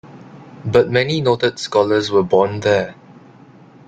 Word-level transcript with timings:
But 0.65 0.89
many 0.89 1.21
noted 1.21 1.59
scholars 1.59 2.09
were 2.09 2.23
born 2.23 2.61
there. 2.61 2.95